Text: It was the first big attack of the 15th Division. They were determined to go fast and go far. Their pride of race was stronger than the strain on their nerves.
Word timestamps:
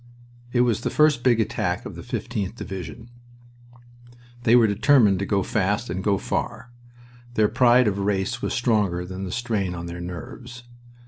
It 0.51 0.61
was 0.61 0.81
the 0.81 0.89
first 0.89 1.23
big 1.23 1.39
attack 1.39 1.85
of 1.85 1.93
the 1.93 2.01
15th 2.01 2.55
Division. 2.55 3.11
They 4.45 4.55
were 4.55 4.65
determined 4.65 5.19
to 5.19 5.27
go 5.27 5.43
fast 5.43 5.91
and 5.91 6.03
go 6.03 6.17
far. 6.17 6.71
Their 7.35 7.47
pride 7.47 7.87
of 7.87 7.99
race 7.99 8.41
was 8.41 8.55
stronger 8.55 9.05
than 9.05 9.25
the 9.25 9.31
strain 9.31 9.75
on 9.75 9.85
their 9.85 10.01
nerves. 10.01 10.63